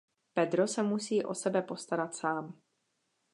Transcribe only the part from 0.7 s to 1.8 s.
musí o sebe